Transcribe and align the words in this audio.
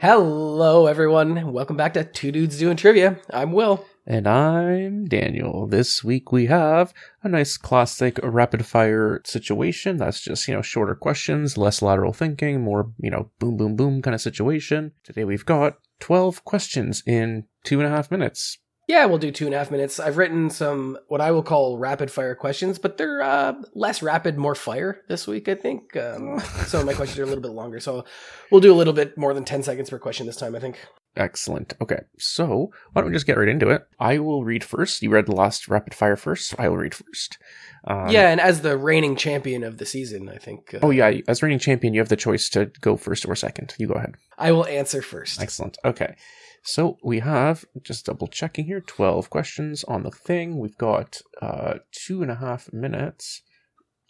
Hello, 0.00 0.86
everyone. 0.86 1.52
Welcome 1.52 1.76
back 1.76 1.94
to 1.94 2.04
Two 2.04 2.30
Dudes 2.30 2.56
Doing 2.56 2.76
Trivia. 2.76 3.18
I'm 3.30 3.50
Will. 3.50 3.84
And 4.06 4.28
I'm 4.28 5.06
Daniel. 5.06 5.66
This 5.66 6.04
week 6.04 6.30
we 6.30 6.46
have 6.46 6.94
a 7.24 7.28
nice 7.28 7.56
classic 7.56 8.20
rapid 8.22 8.64
fire 8.64 9.20
situation. 9.24 9.96
That's 9.96 10.20
just, 10.20 10.46
you 10.46 10.54
know, 10.54 10.62
shorter 10.62 10.94
questions, 10.94 11.58
less 11.58 11.82
lateral 11.82 12.12
thinking, 12.12 12.60
more, 12.60 12.92
you 13.00 13.10
know, 13.10 13.32
boom, 13.40 13.56
boom, 13.56 13.74
boom 13.74 14.00
kind 14.00 14.14
of 14.14 14.20
situation. 14.20 14.92
Today 15.02 15.24
we've 15.24 15.44
got 15.44 15.78
12 15.98 16.44
questions 16.44 17.02
in 17.04 17.46
two 17.64 17.80
and 17.80 17.88
a 17.88 17.90
half 17.90 18.08
minutes. 18.08 18.58
Yeah, 18.88 19.04
we'll 19.04 19.18
do 19.18 19.30
two 19.30 19.44
and 19.44 19.54
a 19.54 19.58
half 19.58 19.70
minutes. 19.70 20.00
I've 20.00 20.16
written 20.16 20.48
some 20.48 20.96
what 21.08 21.20
I 21.20 21.30
will 21.30 21.42
call 21.42 21.76
rapid 21.76 22.10
fire 22.10 22.34
questions, 22.34 22.78
but 22.78 22.96
they're 22.96 23.20
uh, 23.20 23.52
less 23.74 24.02
rapid, 24.02 24.38
more 24.38 24.54
fire 24.54 25.02
this 25.08 25.26
week, 25.26 25.46
I 25.46 25.54
think. 25.56 25.94
Um, 25.94 26.40
some 26.66 26.80
of 26.80 26.86
my 26.86 26.94
questions 26.94 27.18
are 27.18 27.24
a 27.24 27.26
little 27.26 27.42
bit 27.42 27.52
longer, 27.52 27.80
so 27.80 28.06
we'll 28.50 28.62
do 28.62 28.72
a 28.72 28.74
little 28.76 28.94
bit 28.94 29.18
more 29.18 29.34
than 29.34 29.44
10 29.44 29.62
seconds 29.62 29.90
per 29.90 29.98
question 29.98 30.26
this 30.26 30.36
time, 30.38 30.56
I 30.56 30.58
think. 30.60 30.78
Excellent. 31.16 31.74
Okay, 31.82 32.00
so 32.18 32.70
why 32.92 33.02
don't 33.02 33.10
we 33.10 33.14
just 33.16 33.26
get 33.26 33.36
right 33.36 33.48
into 33.48 33.68
it? 33.68 33.82
I 34.00 34.20
will 34.20 34.42
read 34.44 34.64
first. 34.64 35.02
You 35.02 35.10
read 35.10 35.26
the 35.26 35.34
last 35.34 35.68
rapid 35.68 35.92
fire 35.92 36.16
first, 36.16 36.48
so 36.48 36.56
I 36.58 36.68
will 36.70 36.78
read 36.78 36.94
first. 36.94 37.36
Um, 37.84 38.08
yeah, 38.08 38.30
and 38.30 38.40
as 38.40 38.62
the 38.62 38.78
reigning 38.78 39.16
champion 39.16 39.64
of 39.64 39.76
the 39.76 39.84
season, 39.84 40.30
I 40.30 40.38
think. 40.38 40.72
Uh, 40.72 40.78
Oh, 40.82 40.90
yeah. 40.90 41.12
As 41.28 41.42
reigning 41.42 41.58
champion, 41.58 41.92
you 41.92 42.00
have 42.00 42.08
the 42.08 42.16
choice 42.16 42.48
to 42.50 42.66
go 42.80 42.96
first 42.96 43.26
or 43.26 43.34
second. 43.34 43.74
You 43.78 43.88
go 43.88 43.94
ahead. 43.94 44.14
I 44.38 44.52
will 44.52 44.66
answer 44.66 45.02
first. 45.02 45.42
Excellent. 45.42 45.76
Okay. 45.84 46.14
So 46.62 46.98
we 47.02 47.20
have, 47.20 47.64
just 47.82 48.06
double 48.06 48.26
checking 48.26 48.66
here, 48.66 48.80
12 48.80 49.30
questions 49.30 49.84
on 49.84 50.02
the 50.02 50.10
thing. 50.10 50.58
We've 50.58 50.76
got 50.76 51.20
uh, 51.40 51.74
two 51.92 52.22
and 52.22 52.30
a 52.30 52.36
half 52.36 52.72
minutes 52.72 53.42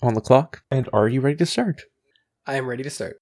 on 0.03 0.15
the 0.15 0.21
clock. 0.21 0.63
And 0.71 0.89
are 0.93 1.09
you 1.09 1.21
ready 1.21 1.37
to 1.37 1.47
start? 1.47 1.83
I 2.47 2.57
am 2.57 2.67
ready 2.67 2.83
to 2.83 2.91
start. 2.91 3.21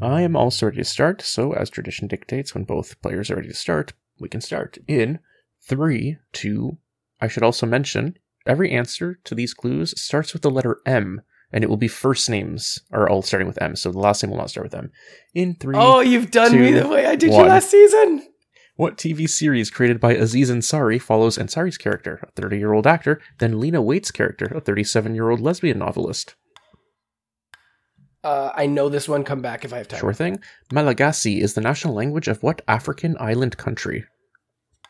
I 0.00 0.22
am 0.22 0.36
also 0.36 0.66
ready 0.66 0.78
to 0.78 0.84
start. 0.84 1.22
So, 1.22 1.52
as 1.52 1.70
tradition 1.70 2.06
dictates, 2.06 2.54
when 2.54 2.64
both 2.64 3.00
players 3.02 3.30
are 3.30 3.36
ready 3.36 3.48
to 3.48 3.54
start, 3.54 3.92
we 4.18 4.28
can 4.28 4.40
start 4.40 4.78
in 4.86 5.18
three, 5.60 6.18
two. 6.32 6.78
I 7.20 7.28
should 7.28 7.42
also 7.42 7.66
mention 7.66 8.16
every 8.46 8.70
answer 8.70 9.18
to 9.24 9.34
these 9.34 9.54
clues 9.54 10.00
starts 10.00 10.32
with 10.32 10.42
the 10.42 10.50
letter 10.50 10.78
M, 10.86 11.22
and 11.52 11.64
it 11.64 11.68
will 11.68 11.76
be 11.76 11.88
first 11.88 12.28
names 12.28 12.80
are 12.92 13.08
all 13.08 13.22
starting 13.22 13.48
with 13.48 13.60
M. 13.60 13.76
So 13.76 13.90
the 13.90 13.98
last 13.98 14.22
name 14.22 14.30
will 14.30 14.38
not 14.38 14.50
start 14.50 14.66
with 14.66 14.74
M. 14.74 14.90
In 15.34 15.54
three. 15.54 15.76
Oh, 15.76 16.00
you've 16.00 16.30
done 16.30 16.52
me 16.58 16.72
the 16.72 16.88
way 16.88 17.06
I 17.06 17.16
did 17.16 17.30
one. 17.30 17.44
you 17.44 17.46
last 17.48 17.70
season. 17.70 18.26
What 18.76 18.96
TV 18.96 19.28
series 19.28 19.70
created 19.70 19.98
by 19.98 20.12
Aziz 20.14 20.50
Ansari 20.50 21.02
follows 21.02 21.36
Ansari's 21.36 21.78
character, 21.78 22.20
a 22.22 22.30
30 22.40 22.58
year 22.58 22.72
old 22.72 22.86
actor, 22.86 23.20
then 23.38 23.58
Lena 23.58 23.82
Waithe's 23.82 24.12
character, 24.12 24.46
a 24.54 24.60
37 24.60 25.14
year 25.14 25.30
old 25.30 25.40
lesbian 25.40 25.78
novelist? 25.78 26.36
Uh, 28.22 28.50
I 28.54 28.66
know 28.66 28.88
this 28.88 29.08
one. 29.08 29.24
Come 29.24 29.42
back 29.42 29.64
if 29.64 29.72
I 29.72 29.78
have 29.78 29.88
time. 29.88 30.00
Sure 30.00 30.12
thing. 30.12 30.40
Malagasy 30.72 31.40
is 31.40 31.54
the 31.54 31.60
national 31.60 31.94
language 31.94 32.28
of 32.28 32.42
what 32.42 32.62
African 32.68 33.16
island 33.18 33.56
country? 33.56 34.04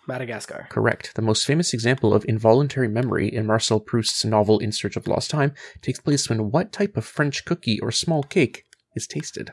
Madagascar. 0.09 0.67
Correct. 0.70 1.14
The 1.14 1.23
most 1.23 1.47
famous 1.47 1.75
example 1.75 2.14
of 2.14 2.25
involuntary 2.27 2.89
memory 2.89 3.28
in 3.28 3.47
Marcel 3.47 3.78
Proust's 3.78 4.25
novel 4.25 4.59
In 4.59 4.73
Search 4.73 4.97
of 4.97 5.06
Lost 5.06 5.31
Time 5.31 5.53
takes 5.83 6.01
place 6.01 6.28
when 6.28 6.51
what 6.51 6.73
type 6.73 6.97
of 6.97 7.05
French 7.05 7.45
cookie 7.45 7.78
or 7.81 7.92
small 7.92 8.23
cake 8.23 8.64
is 8.97 9.06
tasted? 9.06 9.53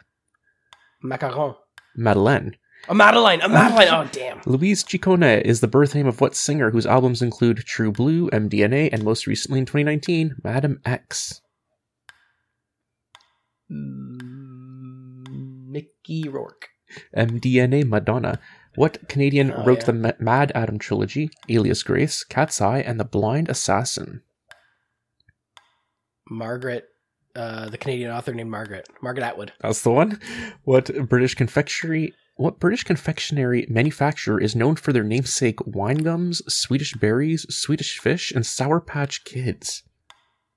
Macaron. 1.03 1.55
Madeleine. 1.95 2.55
A 2.87 2.95
Madeline. 2.95 3.41
A 3.41 3.49
Madeline. 3.49 3.87
Oh, 3.89 4.09
damn. 4.11 4.41
Louise 4.45 4.83
Ciccone 4.83 5.41
is 5.41 5.59
the 5.59 5.67
birth 5.67 5.93
name 5.93 6.07
of 6.07 6.21
what 6.21 6.35
singer 6.35 6.71
whose 6.71 6.85
albums 6.85 7.21
include 7.21 7.57
True 7.65 7.91
Blue, 7.91 8.29
MDNA, 8.29 8.89
and 8.93 9.03
most 9.03 9.27
recently 9.27 9.59
in 9.59 9.65
2019, 9.65 10.35
Madame 10.43 10.79
X? 10.85 11.41
Mm, 13.71 15.67
Mickey 15.67 16.29
Rourke. 16.29 16.69
MDNA 17.17 17.87
Madonna. 17.87 18.39
What 18.75 19.07
Canadian 19.09 19.51
Oh, 19.51 19.63
wrote 19.65 19.79
yeah. 19.79 19.85
the 19.85 19.93
Ma- 19.93 20.11
MaddAddam 20.21 20.79
trilogy, 20.79 21.29
Alias 21.49 21.83
Grace, 21.83 22.23
Cat's 22.23 22.61
Eye, 22.61 22.79
and 22.79 22.99
The 22.99 23.05
Blind 23.05 23.49
Assassin? 23.49 24.21
Margaret. 26.29 26.85
Uh, 27.35 27.69
the 27.69 27.77
Canadian 27.77 28.11
author 28.11 28.33
named 28.33 28.49
Margaret. 28.49 28.87
Margaret 29.01 29.23
Atwood. 29.25 29.51
That's 29.59 29.81
the 29.81 29.91
one. 29.91 30.19
What 30.63 31.09
British 31.09 31.35
confectionery 31.35 32.13
what 32.37 32.59
British 32.59 32.83
confectionery 32.83 33.65
manufacturer 33.69 34.41
is 34.41 34.55
known 34.57 34.75
for 34.75 34.91
their 34.91 35.03
namesake 35.05 35.65
wine 35.65 35.99
gums, 35.99 36.41
Swedish 36.53 36.93
berries, 36.93 37.45
Swedish 37.53 37.97
fish, 37.97 38.31
and 38.31 38.45
Sour 38.45 38.81
Patch 38.81 39.23
Kids? 39.23 39.83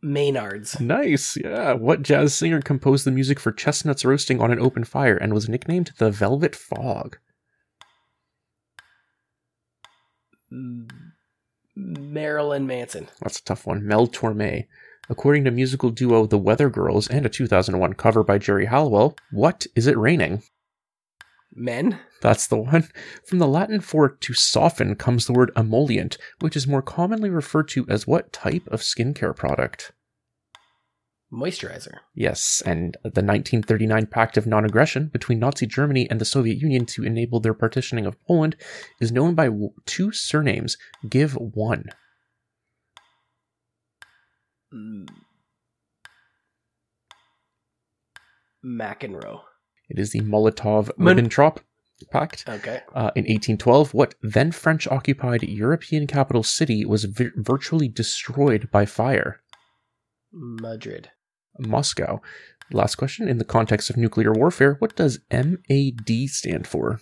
Maynards. 0.02 0.80
Nice, 0.80 1.36
yeah. 1.36 1.74
What 1.74 2.02
jazz 2.02 2.34
singer 2.34 2.60
composed 2.62 3.04
the 3.04 3.12
music 3.12 3.38
for 3.38 3.52
chestnuts 3.52 4.04
roasting 4.04 4.40
on 4.40 4.50
an 4.50 4.58
open 4.60 4.82
fire 4.84 5.16
and 5.16 5.32
was 5.32 5.48
nicknamed 5.48 5.92
the 5.98 6.10
Velvet 6.10 6.56
Fog? 6.56 7.18
Marilyn 11.76 12.66
Manson. 12.66 13.08
That's 13.20 13.38
a 13.38 13.44
tough 13.44 13.66
one. 13.66 13.86
Mel 13.86 14.06
Torme. 14.06 14.66
According 15.10 15.44
to 15.44 15.50
musical 15.50 15.90
duo 15.90 16.26
The 16.26 16.38
Weather 16.38 16.68
Girls 16.68 17.08
and 17.08 17.24
a 17.24 17.30
2001 17.30 17.94
cover 17.94 18.22
by 18.22 18.38
Geri 18.38 18.66
Halliwell, 18.66 19.16
what 19.30 19.66
is 19.74 19.86
it 19.86 19.96
raining? 19.96 20.42
Men. 21.54 21.98
That's 22.20 22.46
the 22.46 22.56
one. 22.56 22.88
From 23.26 23.38
the 23.38 23.46
Latin 23.46 23.80
for 23.80 24.08
to 24.08 24.34
soften 24.34 24.96
comes 24.96 25.26
the 25.26 25.32
word 25.32 25.50
emollient, 25.56 26.18
which 26.40 26.56
is 26.56 26.66
more 26.66 26.82
commonly 26.82 27.30
referred 27.30 27.68
to 27.68 27.86
as 27.88 28.06
what 28.06 28.32
type 28.32 28.66
of 28.68 28.80
skincare 28.80 29.34
product? 29.34 29.92
Moisturizer. 31.32 31.98
Yes, 32.14 32.62
and 32.64 32.96
the 33.02 33.22
1939 33.22 34.06
Pact 34.06 34.36
of 34.38 34.46
Non 34.46 34.64
Aggression 34.64 35.08
between 35.08 35.38
Nazi 35.38 35.66
Germany 35.66 36.08
and 36.10 36.20
the 36.20 36.24
Soviet 36.24 36.56
Union 36.56 36.86
to 36.86 37.04
enable 37.04 37.38
their 37.38 37.54
partitioning 37.54 38.06
of 38.06 38.22
Poland 38.24 38.56
is 39.00 39.12
known 39.12 39.34
by 39.34 39.50
two 39.84 40.10
surnames. 40.10 40.78
Give 41.08 41.34
one. 41.34 41.84
Mm. 44.72 45.08
McEnroe. 48.64 49.40
It 49.90 49.98
is 49.98 50.12
the 50.12 50.20
Molotov 50.20 50.90
Ribbentrop 50.98 51.58
Pact. 52.10 52.44
Okay. 52.48 52.82
Uh, 52.94 53.10
in 53.16 53.24
1812, 53.24 53.92
what 53.92 54.14
then 54.22 54.52
French 54.52 54.86
occupied 54.86 55.42
European 55.42 56.06
capital 56.06 56.42
city 56.42 56.84
was 56.84 57.04
vi- 57.04 57.30
virtually 57.36 57.88
destroyed 57.88 58.70
by 58.70 58.86
fire? 58.86 59.40
Madrid. 60.32 61.10
Moscow. 61.58 62.20
Last 62.70 62.96
question. 62.96 63.28
In 63.28 63.38
the 63.38 63.44
context 63.44 63.90
of 63.90 63.96
nuclear 63.96 64.32
warfare, 64.32 64.74
what 64.78 64.96
does 64.96 65.20
MAD 65.30 66.28
stand 66.28 66.66
for? 66.66 67.00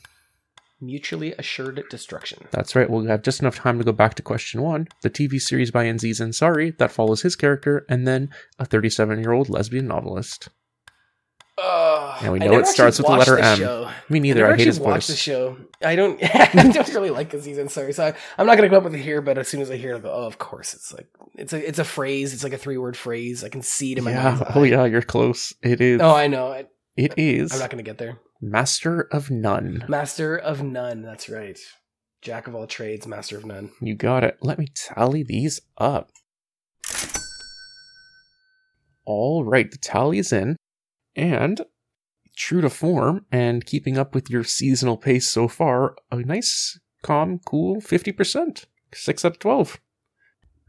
Mutually 0.80 1.32
assured 1.32 1.82
destruction. 1.88 2.46
That's 2.50 2.76
right. 2.76 2.88
We'll 2.88 3.06
have 3.06 3.22
just 3.22 3.40
enough 3.40 3.56
time 3.56 3.78
to 3.78 3.84
go 3.84 3.92
back 3.92 4.14
to 4.14 4.22
question 4.22 4.60
one. 4.60 4.88
The 5.02 5.10
TV 5.10 5.40
series 5.40 5.70
by 5.70 5.84
Aziz 5.84 6.20
Ansari 6.20 6.76
that 6.78 6.92
follows 6.92 7.22
his 7.22 7.34
character, 7.34 7.86
and 7.88 8.06
then 8.06 8.28
a 8.58 8.66
37 8.66 9.20
year 9.20 9.32
old 9.32 9.48
lesbian 9.48 9.86
novelist. 9.86 10.48
Oh, 11.58 12.18
Yeah, 12.22 12.30
we 12.30 12.38
know 12.38 12.58
it 12.58 12.66
starts 12.66 12.98
with 12.98 13.06
the 13.06 13.12
letter 13.14 13.36
watched 13.36 13.44
M. 13.46 13.58
show. 13.58 13.90
Me 14.10 14.20
neither. 14.20 14.40
never 14.40 14.52
I, 14.52 14.56
hate 14.56 14.66
his 14.66 14.78
watched 14.78 15.08
the 15.08 15.16
show. 15.16 15.56
I 15.82 15.96
don't. 15.96 16.18
I 16.34 16.70
don't 16.70 16.88
really 16.88 17.08
like 17.10 17.32
Aziz 17.32 17.56
Ansari, 17.56 17.94
so 17.94 18.08
I, 18.08 18.14
I'm 18.36 18.46
not 18.46 18.56
gonna 18.56 18.68
come 18.68 18.78
up 18.78 18.84
with 18.84 18.94
it 18.94 19.00
here. 19.00 19.22
But 19.22 19.38
as 19.38 19.48
soon 19.48 19.62
as 19.62 19.70
I 19.70 19.76
hear 19.76 19.92
it, 19.94 19.96
I 19.96 20.00
go, 20.00 20.12
"Oh, 20.12 20.26
of 20.26 20.36
course!" 20.36 20.74
It's 20.74 20.92
like 20.92 21.06
it's 21.34 21.54
a 21.54 21.66
it's 21.66 21.78
a 21.78 21.84
phrase. 21.84 22.34
It's 22.34 22.44
like 22.44 22.52
a 22.52 22.58
three 22.58 22.76
word 22.76 22.94
phrase. 22.96 23.42
I 23.42 23.48
can 23.48 23.62
see 23.62 23.92
it 23.92 23.98
in 23.98 24.04
my 24.04 24.10
Yeah. 24.10 24.52
Oh, 24.54 24.64
yeah. 24.64 24.84
You're 24.84 25.00
close. 25.00 25.54
It 25.62 25.80
is. 25.80 26.00
Oh, 26.02 26.14
I 26.14 26.26
know. 26.26 26.48
I, 26.52 26.66
it 26.96 27.14
is 27.16 27.52
I'm 27.52 27.58
not 27.58 27.70
gonna 27.70 27.82
get 27.82 27.98
there. 27.98 28.18
Master 28.42 29.08
of 29.12 29.30
None. 29.30 29.84
Master 29.88 30.36
of 30.36 30.62
none. 30.62 31.00
That's 31.02 31.28
right. 31.30 31.58
Jack 32.20 32.46
of 32.48 32.54
all 32.54 32.66
trades, 32.66 33.06
master 33.06 33.38
of 33.38 33.46
none. 33.46 33.70
You 33.80 33.94
got 33.94 34.24
it. 34.24 34.36
Let 34.42 34.58
me 34.58 34.66
tally 34.74 35.22
these 35.22 35.60
up. 35.78 36.10
All 39.04 39.44
right, 39.44 39.70
the 39.70 39.78
tally 39.78 40.18
is 40.18 40.32
in. 40.32 40.55
And 41.16 41.62
true 42.36 42.60
to 42.60 42.68
form 42.70 43.24
and 43.32 43.64
keeping 43.64 43.96
up 43.96 44.14
with 44.14 44.28
your 44.28 44.44
seasonal 44.44 44.96
pace 44.98 45.26
so 45.28 45.48
far, 45.48 45.96
a 46.12 46.16
nice, 46.16 46.78
calm, 47.02 47.40
cool 47.46 47.80
50%. 47.80 48.66
6 48.94 49.24
out 49.24 49.32
of 49.32 49.38
12. 49.38 49.80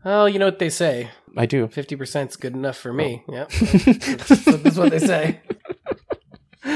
Well, 0.06 0.30
you 0.30 0.40
know 0.40 0.46
what 0.46 0.60
they 0.60 0.70
say. 0.70 1.10
I 1.36 1.46
do. 1.46 1.68
Fifty 1.68 1.96
percent 1.98 2.30
is 2.30 2.36
good 2.38 2.54
enough 2.54 2.78
for 2.78 2.94
me. 2.94 3.24
Yeah, 3.30 3.46
that's, 3.50 4.46
that's 4.46 4.78
what 4.78 4.92
they 4.92 5.00
say. 5.00 5.42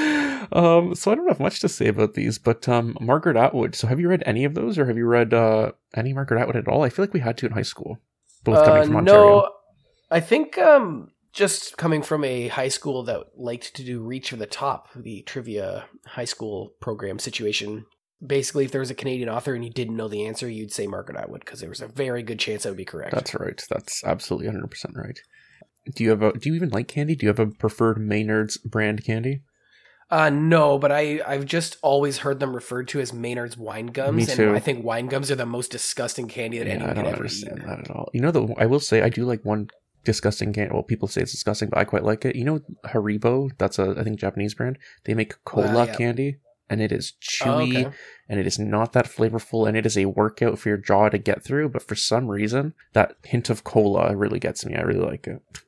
um, 0.52 0.96
so 0.96 1.12
I 1.12 1.16
don't 1.16 1.28
have 1.28 1.40
much 1.40 1.60
to 1.62 1.70
say 1.70 1.88
about 1.88 2.14
these, 2.14 2.38
but 2.38 2.68
um, 2.68 2.98
Margaret 3.00 3.38
Atwood. 3.38 3.76
So 3.76 3.88
have 3.88 4.00
you 4.00 4.10
read 4.10 4.24
any 4.26 4.44
of 4.44 4.54
those, 4.54 4.78
or 4.78 4.86
have 4.86 4.98
you 4.98 5.06
read 5.06 5.34
uh, 5.34 5.72
any 5.96 6.14
Margaret 6.14 6.42
Atwood 6.42 6.58
at 6.58 6.68
all? 6.68 6.84
I 6.84 6.90
feel 6.90 7.04
like 7.04 7.14
we 7.14 7.20
had 7.22 7.38
to 7.38 7.46
in 7.46 7.54
high 7.54 7.62
school, 7.62 8.00
both 8.44 8.66
coming 8.66 8.82
Uh, 8.82 8.86
from 8.86 8.96
Ontario. 8.98 9.22
no, 9.40 9.50
I 10.10 10.20
think 10.20 10.58
um, 10.58 11.11
just 11.34 11.78
coming 11.78 12.02
from 12.02 12.24
a 12.24 12.48
high 12.50 12.68
school 12.68 13.04
that 13.04 13.24
liked 13.38 13.76
to 13.76 13.84
do 13.84 14.02
Reach 14.02 14.30
for 14.30 14.36
the 14.36 14.46
Top, 14.46 14.88
the 14.96 15.22
trivia 15.24 15.86
high 16.06 16.26
school 16.26 16.74
program 16.80 17.20
situation. 17.20 17.86
Basically, 18.26 18.66
if 18.66 18.72
there 18.72 18.82
was 18.82 18.92
a 18.92 18.96
Canadian 18.96 19.30
author 19.30 19.56
and 19.56 19.64
you 19.66 19.72
didn't 19.72 19.96
know 19.98 20.08
the 20.08 20.26
answer, 20.28 20.48
you'd 20.48 20.72
say 20.72 20.86
Margaret 20.86 21.18
Atwood 21.18 21.40
because 21.44 21.60
there 21.60 21.70
was 21.70 21.82
a 21.82 21.88
very 21.88 22.22
good 22.22 22.38
chance 22.40 22.64
that 22.64 22.70
would 22.70 22.78
be 22.78 22.86
correct. 22.86 23.16
That's 23.16 23.34
right. 23.34 23.60
That's 23.70 24.04
absolutely 24.04 24.48
100% 24.52 24.96
right. 24.96 25.20
Do 25.96 26.04
you 26.04 26.12
have 26.12 26.22
a 26.22 26.34
do 26.38 26.50
you 26.50 26.56
even 26.56 26.70
like 26.70 26.88
candy? 26.88 27.16
Do 27.16 27.26
you 27.26 27.30
have 27.30 27.40
a 27.40 27.48
preferred 27.48 27.98
Maynard's 27.98 28.58
brand 28.58 29.04
candy? 29.04 29.42
Uh, 30.12 30.30
no, 30.30 30.78
but 30.78 30.92
I 30.92 31.22
I've 31.26 31.46
just 31.46 31.78
always 31.82 32.20
heard 32.20 32.40
them 32.40 32.54
referred 32.54 32.88
to 32.90 33.00
as 33.00 33.12
Maynard's 33.14 33.58
wine 33.58 33.88
gums, 33.88 34.16
Me 34.18 34.26
too. 34.36 34.48
and 34.50 34.56
I 34.56 34.60
think 34.60 34.86
wine 34.86 35.08
gums 35.08 35.32
are 35.32 35.36
the 35.36 35.46
most 35.48 35.72
disgusting 35.72 36.28
candy 36.28 36.60
that 36.60 36.68
Yeah, 36.68 36.74
anyone 36.74 36.92
I 36.92 36.94
don't 36.94 37.06
ever 37.08 37.16
understand 37.16 37.60
eat. 37.60 37.66
that 37.66 37.80
at 37.80 37.90
all. 37.90 38.10
You 38.14 38.22
know, 38.22 38.30
though, 38.30 38.54
I 38.60 38.68
will 38.68 38.80
say 38.82 39.02
I 39.02 39.10
do 39.10 39.26
like 39.26 39.44
one 39.44 39.70
disgusting 40.04 40.54
candy. 40.54 40.74
Well, 40.74 40.84
people 40.84 41.08
say 41.08 41.22
it's 41.22 41.32
disgusting, 41.32 41.70
but 41.70 41.80
I 41.80 41.84
quite 41.86 42.04
like 42.04 42.26
it. 42.26 42.36
You 42.36 42.46
know, 42.46 42.60
Haribo. 42.86 43.52
That's 43.58 43.80
a 43.80 43.96
I 43.98 44.04
think 44.04 44.20
Japanese 44.20 44.54
brand. 44.54 44.78
They 45.06 45.14
make 45.14 45.36
cola 45.46 45.68
Uh, 45.68 45.86
yeah. 45.86 45.96
candy, 45.96 46.38
and 46.72 46.82
it 46.82 46.92
is 46.92 47.14
Oh, 47.44 47.46
chewy. 47.60 47.86
okay. 47.86 47.96
and 48.30 48.40
it 48.40 48.48
is 48.48 48.58
not 48.58 48.94
that 48.94 49.06
flavorful 49.06 49.68
and 49.68 49.76
it 49.78 49.86
is 49.86 49.98
a 49.98 50.06
workout 50.06 50.58
for 50.58 50.70
your 50.70 50.78
jaw 50.78 51.10
to 51.10 51.18
get 51.18 51.44
through 51.44 51.70
but 51.70 51.84
for 51.84 51.96
some 51.96 52.28
reason 52.32 52.74
that 52.94 53.16
hint 53.24 53.50
of 53.50 53.64
cola 53.64 54.16
really 54.16 54.40
gets 54.40 54.66
me 54.66 54.76
i 54.76 54.82
really 54.82 55.06
like 55.06 55.28
it 55.28 55.42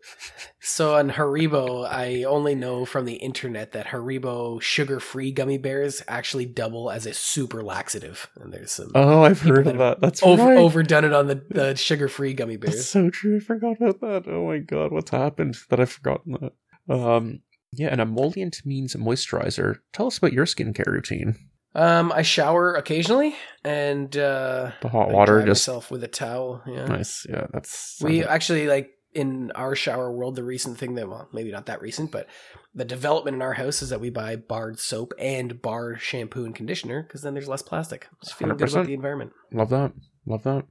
So 0.66 0.96
on 0.96 1.10
Haribo, 1.12 1.86
I 1.86 2.24
only 2.24 2.56
know 2.56 2.86
from 2.86 3.04
the 3.04 3.16
internet 3.16 3.74
that 3.74 3.88
Haribo 3.88 4.62
sugar-free 4.62 5.34
gummy 5.34 5.58
bears 5.58 6.02
actually 6.08 6.46
double 6.46 6.90
as 6.90 7.06
a 7.06 7.14
super 7.14 7.62
laxative, 7.62 8.30
and 8.38 8.54
there's 8.54 8.72
some 8.72 8.90
oh 8.96 9.24
i've 9.24 9.42
heard 9.42 9.68
of 9.68 9.78
that 9.80 10.00
that's 10.00 10.24
over, 10.24 10.42
right. 10.46 10.58
overdone 10.58 11.04
it 11.04 11.12
on 11.12 11.28
the, 11.28 11.44
the 11.50 11.76
sugar-free 11.90 12.34
gummy 12.34 12.56
that's 12.56 12.76
bears. 12.76 12.88
so 12.88 13.10
true 13.10 13.36
i 13.36 13.40
forgot 13.42 13.76
about 13.76 14.00
that 14.00 14.24
oh 14.28 14.48
my 14.48 14.60
god 14.60 14.94
what's 14.94 15.12
happened 15.12 15.58
that 15.70 15.82
i've 15.82 15.92
forgotten 15.92 16.38
that 16.40 16.94
um 16.96 17.42
yeah 17.76 17.88
an 17.94 18.00
emollient 18.00 18.62
means 18.66 18.96
moisturizer 18.96 19.78
tell 19.94 20.08
us 20.08 20.18
about 20.18 20.34
your 20.34 20.46
skincare 20.46 20.88
routine 20.88 21.36
Um, 21.76 22.12
I 22.12 22.22
shower 22.22 22.76
occasionally, 22.76 23.36
and 23.64 24.16
uh, 24.16 24.72
the 24.82 24.90
hot 24.90 25.10
I 25.10 25.14
water 25.14 25.40
just 25.44 25.68
myself 25.68 25.90
with 25.90 26.04
a 26.04 26.08
towel. 26.08 26.62
Yeah, 26.68 26.86
nice 26.86 27.26
yeah 27.28 27.48
that's 27.52 27.98
we 28.02 28.20
sounds- 28.20 28.30
actually 28.30 28.68
like 28.68 28.92
in 29.16 29.52
our 29.56 29.76
shower 29.76 30.12
world. 30.12 30.36
The 30.36 30.44
recent 30.44 30.78
thing 30.78 30.94
that 30.96 31.10
well, 31.10 31.28
maybe 31.34 31.52
not 31.52 31.66
that 31.66 31.82
recent, 31.82 32.12
but 32.12 32.28
the 32.76 32.86
development 32.86 33.36
in 33.36 33.42
our 33.42 33.54
house 33.54 33.82
is 33.82 33.90
that 33.90 34.00
we 34.02 34.10
buy 34.12 34.36
barred 34.36 34.80
soap 34.80 35.14
and 35.20 35.62
bar 35.62 35.98
shampoo 35.98 36.46
and 36.46 36.54
conditioner 36.56 37.02
because 37.04 37.22
then 37.24 37.34
there's 37.34 37.48
less 37.50 37.62
plastic. 37.64 38.08
Just 38.24 38.36
feeling 38.36 38.56
good 38.58 38.70
100%. 38.70 38.74
about 38.74 38.86
the 38.88 38.94
environment. 38.94 39.32
Love 39.52 39.70
that. 39.70 39.94
Love 40.26 40.44
that. 40.44 40.66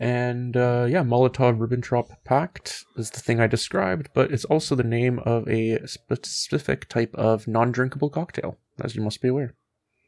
And 0.00 0.56
uh, 0.56 0.86
yeah, 0.88 1.02
Molotov 1.02 1.58
Ribbentrop 1.58 2.10
Pact 2.24 2.84
is 2.96 3.10
the 3.10 3.20
thing 3.20 3.40
I 3.40 3.46
described, 3.48 4.10
but 4.14 4.30
it's 4.30 4.44
also 4.44 4.74
the 4.76 4.84
name 4.84 5.18
of 5.20 5.48
a 5.48 5.84
specific 5.86 6.88
type 6.88 7.14
of 7.16 7.48
non 7.48 7.72
drinkable 7.72 8.08
cocktail, 8.10 8.58
as 8.80 8.94
you 8.94 9.02
must 9.02 9.20
be 9.20 9.28
aware. 9.28 9.54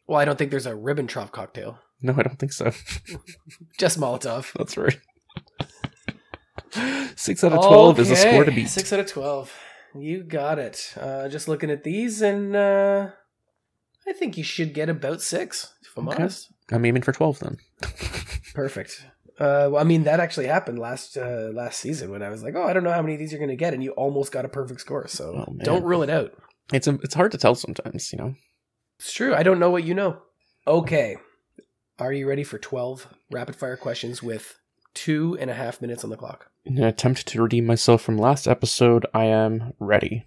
Well, 0.07 0.19
I 0.21 0.25
don't 0.25 0.39
think 0.39 0.51
there's 0.51 0.67
a 0.67 0.73
Ribbentrop 0.75 1.33
cocktail. 1.33 1.79
No, 2.03 2.15
I 2.17 2.23
don't 2.23 2.39
think 2.39 2.53
so. 2.53 2.73
Just 3.79 3.99
Molotov. 3.99 4.53
That's 4.57 4.77
right. 4.77 4.99
Six 7.17 7.43
out 7.43 7.53
of 7.53 7.67
12 7.67 7.99
is 7.99 8.11
a 8.11 8.17
score 8.17 8.45
to 8.45 8.53
beat. 8.53 8.69
Six 8.69 8.93
out 8.93 9.01
of 9.01 9.07
twelve. 9.07 9.53
You 9.95 10.23
got 10.23 10.61
it. 10.61 10.95
Uh, 10.99 11.29
just 11.29 11.49
looking 11.49 11.69
at 11.71 11.83
these, 11.83 12.23
and 12.23 12.55
uh, 12.55 13.09
I 14.07 14.13
think 14.13 14.39
you 14.39 14.45
should 14.45 14.73
get 14.73 14.89
about 14.89 15.21
six. 15.21 15.75
If 15.83 15.97
I'm 15.97 16.09
Okay. 16.09 16.23
honest. 16.23 16.53
I'm 16.71 16.85
aiming 16.85 17.03
for 17.03 17.13
12 17.13 17.39
then. 17.41 17.59
Perfect. 18.55 19.05
Uh, 19.39 19.73
well, 19.73 19.79
I 19.79 19.85
mean, 19.85 20.05
that 20.05 20.21
actually 20.21 20.47
happened 20.47 20.79
last 20.79 21.17
uh, 21.17 21.49
last 21.55 21.81
season 21.81 22.11
when 22.11 22.23
I 22.23 22.29
was 22.29 22.43
like, 22.43 22.55
"Oh, 22.55 22.63
I 22.63 22.75
don't 22.75 22.85
know 22.85 22.93
how 22.93 23.01
many 23.01 23.15
of 23.15 23.21
these 23.21 23.33
you're 23.33 23.39
going 23.39 23.49
to 23.49 23.57
get," 23.57 23.73
and 23.73 23.83
you 23.83 23.93
almost 23.93 24.33
got 24.33 24.45
a 24.45 24.49
perfect 24.51 24.83
score. 24.83 25.09
So 25.09 25.47
Oh, 25.49 25.55
don't 25.65 25.83
rule 25.83 26.03
it 26.03 26.11
out. 26.11 26.33
It's, 26.75 26.87
a, 26.87 26.95
it's 27.03 27.15
hard 27.15 27.33
to 27.33 27.39
tell 27.39 27.55
sometimes, 27.55 28.13
you 28.13 28.19
know? 28.19 28.35
It's 28.99 29.13
true. 29.15 29.35
I 29.35 29.43
don't 29.43 29.59
know 29.59 29.71
what 29.71 29.85
you 29.85 29.95
know. 29.95 30.19
Okay, 30.67 31.17
are 31.99 32.13
you 32.13 32.29
ready 32.29 32.45
for 32.45 32.59
twelve 32.59 33.07
rapid 33.31 33.57
fire 33.57 33.79
questions 33.79 34.23
with 34.23 34.59
two 34.93 35.39
and 35.41 35.49
a 35.51 35.55
half 35.55 35.81
minutes 35.81 36.05
on 36.05 36.11
the 36.11 36.17
clock? 36.19 36.51
In 36.67 36.77
an 36.77 36.85
attempt 36.85 37.27
to 37.29 37.41
redeem 37.43 37.65
myself 37.65 38.03
from 38.03 38.19
last 38.19 38.47
episode, 38.47 39.07
I 39.15 39.25
am 39.25 39.73
ready. 39.79 40.27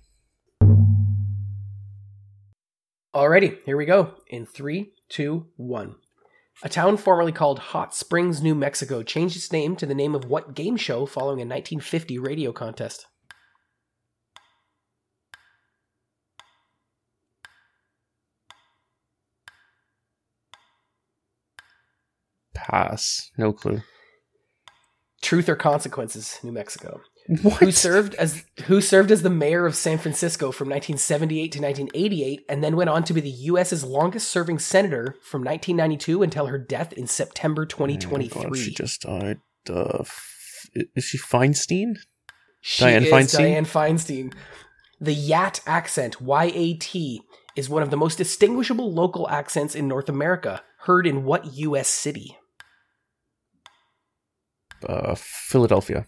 Alrighty, 3.14 3.58
here 3.66 3.78
we 3.78 3.86
go. 3.86 4.16
In 4.28 4.48
three, 4.48 4.94
two, 5.08 5.46
one. 5.56 5.96
A 6.62 6.70
town 6.70 6.98
formerly 6.98 7.32
called 7.32 7.60
Hot 7.60 7.96
Springs, 7.96 8.42
New 8.42 8.54
Mexico, 8.54 9.02
changed 9.02 9.36
its 9.36 9.52
name 9.52 9.76
to 9.78 9.86
the 9.86 9.96
name 9.96 10.14
of 10.14 10.26
what 10.26 10.54
game 10.54 10.78
show 10.78 11.06
following 11.06 11.40
a 11.40 11.46
1950 11.46 12.20
radio 12.20 12.52
contest? 12.52 13.08
Pass. 22.54 23.32
No 23.38 23.52
clue. 23.52 23.82
Truth 25.22 25.50
or 25.50 25.56
Consequences, 25.56 26.40
New 26.44 26.52
Mexico. 26.52 27.02
What? 27.28 27.54
Who 27.56 27.72
served 27.72 28.16
as 28.16 28.44
who 28.66 28.82
served 28.82 29.10
as 29.10 29.22
the 29.22 29.30
mayor 29.30 29.66
of 29.66 29.76
San 29.76 29.98
Francisco 29.98 30.52
from 30.52 30.68
1978 30.68 31.52
to 31.54 31.62
1988, 31.62 32.42
and 32.50 32.62
then 32.62 32.76
went 32.76 32.90
on 32.90 33.06
to 33.06 33.14
be 33.14 33.22
the 33.22 33.30
U.S.'s 33.30 33.84
longest-serving 33.84 34.60
senator 34.60 35.16
from 35.24 35.42
1992 35.42 36.22
until 36.22 36.48
her 36.48 36.58
death 36.58 36.92
in 36.92 37.08
September 37.08 37.62
Oh 37.62 37.66
2023. 37.66 38.44
God, 38.44 38.58
she 38.58 38.74
just 38.74 39.04
died. 39.04 39.40
Uh, 39.70 40.00
f- 40.02 40.70
is 40.96 41.06
she 41.06 41.18
Feinstein? 41.18 41.96
She 42.60 42.84
Dianne 42.84 43.04
is 43.04 43.12
Feinstein? 43.12 43.56
Dianne 43.56 43.68
Feinstein. 43.68 44.34
The 45.00 45.14
Yat 45.14 45.62
accent, 45.66 46.22
Y-A-T, 46.22 47.22
is 47.56 47.70
one 47.70 47.84
of 47.84 47.90
the 47.90 47.98
most 47.98 48.18
distinguishable 48.18 48.92
local 48.92 49.30
accents 49.30 49.76
in 49.76 49.88
North 49.88 50.10
America. 50.10 50.62
Heard 50.80 51.08
in 51.08 51.24
what 51.24 51.54
U.S. 51.54 51.88
city? 51.88 52.38
Uh, 54.88 55.16
Philadelphia. 55.16 56.06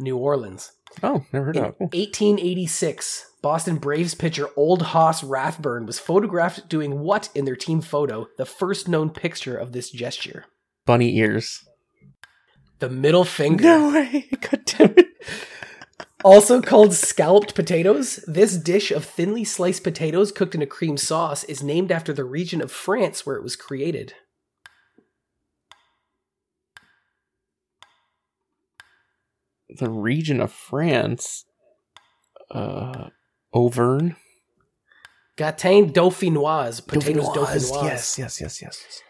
New 0.00 0.16
Orleans. 0.16 0.72
Oh, 1.02 1.24
never 1.32 1.46
heard 1.46 1.56
In 1.56 1.64
of 1.64 1.68
that. 1.68 1.78
Cool. 1.78 1.86
1886, 1.86 3.26
Boston 3.42 3.76
Braves 3.76 4.14
pitcher 4.14 4.48
Old 4.56 4.82
Hoss 4.82 5.22
Radbourn 5.22 5.86
was 5.86 5.98
photographed 5.98 6.68
doing 6.68 7.00
what 7.00 7.28
in 7.34 7.44
their 7.44 7.56
team 7.56 7.80
photo? 7.80 8.26
The 8.38 8.46
first 8.46 8.88
known 8.88 9.10
picture 9.10 9.56
of 9.56 9.72
this 9.72 9.90
gesture. 9.90 10.46
Bunny 10.86 11.16
ears. 11.18 11.64
The 12.80 12.90
middle 12.90 13.24
finger. 13.24 13.64
No 13.64 13.92
way! 13.92 14.28
God 14.40 14.64
damn 14.64 14.94
it! 14.96 15.06
Also 16.22 16.60
called 16.60 16.92
scalloped 16.92 17.54
potatoes, 17.54 18.16
this 18.26 18.56
dish 18.56 18.90
of 18.90 19.04
thinly 19.04 19.44
sliced 19.44 19.82
potatoes 19.82 20.32
cooked 20.32 20.54
in 20.54 20.60
a 20.60 20.66
cream 20.66 20.96
sauce 20.96 21.44
is 21.44 21.62
named 21.62 21.90
after 21.90 22.12
the 22.12 22.24
region 22.24 22.60
of 22.60 22.70
France 22.70 23.24
where 23.24 23.36
it 23.36 23.42
was 23.42 23.56
created. 23.56 24.14
The 29.78 29.90
region 29.90 30.40
of 30.40 30.52
France. 30.52 31.44
Uh, 32.50 33.10
Auvergne. 33.52 34.14
Gratin 35.36 35.92
dauphinoise, 35.92 36.86
potatoes 36.86 37.28
dauphinoise. 37.28 37.84
Yes, 37.84 38.18
yes, 38.18 38.40
yes, 38.40 38.60
yes. 38.60 39.00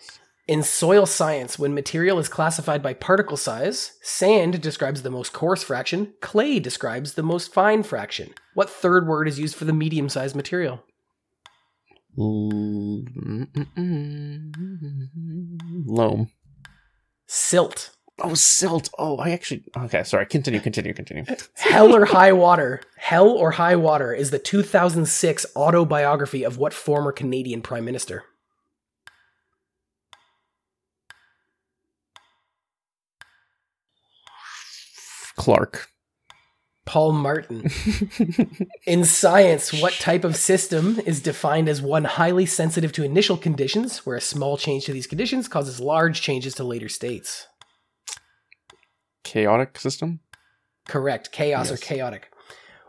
In 0.47 0.63
soil 0.63 1.07
science, 1.07 1.59
when 1.59 1.75
material 1.75 2.19
is 2.19 2.29
classified 2.29 2.83
by 2.83 2.93
particle 2.93 3.37
size, 3.37 3.93
sand 4.03 4.61
describes 4.61 5.03
the 5.03 5.11
most 5.11 5.33
coarse 5.33 5.63
fraction, 5.63 6.13
clay 6.21 6.59
describes 6.59 7.15
the 7.15 7.23
most 7.23 7.53
fine 7.53 7.85
fraction. 7.85 8.35
What 8.55 8.69
third 8.69 9.07
word 9.07 9.29
is 9.29 9.39
used 9.39 9.55
for 9.55 9.65
the 9.65 9.73
medium 9.73 10.09
sized 10.09 10.35
material? 10.35 10.83
Loam. 12.17 13.47
Silt. 17.27 17.91
Oh, 18.23 18.35
silt. 18.35 18.91
Oh, 18.99 19.17
I 19.17 19.31
actually. 19.31 19.65
Okay, 19.77 20.05
sorry. 20.05 20.27
Continue, 20.27 20.61
continue, 20.61 20.93
continue. 20.93 21.25
Hell 21.57 21.95
or 21.95 22.05
High 22.05 22.33
Water. 22.33 22.83
Hell 22.97 23.29
or 23.29 23.53
High 23.53 23.77
Water 23.77 24.13
is 24.13 24.31
the 24.31 24.39
2006 24.39 25.47
autobiography 25.57 26.45
of 26.45 26.59
what 26.59 26.75
former 26.75 27.13
Canadian 27.13 27.63
Prime 27.63 27.85
Minister? 27.85 28.25
Clark. 35.37 35.89
Paul 36.85 37.13
Martin. 37.13 37.71
In 38.85 39.05
science, 39.05 39.73
what 39.73 39.93
type 39.95 40.25
of 40.25 40.35
system 40.37 40.99
is 41.07 41.23
defined 41.23 41.69
as 41.69 41.81
one 41.81 42.05
highly 42.05 42.47
sensitive 42.47 42.93
to 42.93 43.05
initial 43.05 43.37
conditions, 43.37 44.05
where 44.05 44.17
a 44.17 44.21
small 44.21 44.57
change 44.57 44.87
to 44.87 44.93
these 44.93 45.07
conditions 45.07 45.47
causes 45.47 45.79
large 45.79 46.21
changes 46.21 46.55
to 46.57 46.65
later 46.65 46.89
states? 46.89 47.47
Chaotic 49.25 49.79
system. 49.79 50.21
Correct. 50.89 51.33
Chaos 51.33 51.71
or 51.71 51.77
chaotic. 51.77 52.31